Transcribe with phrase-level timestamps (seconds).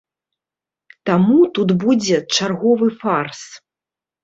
[1.09, 3.41] Таму тут будзе чарговы фарс.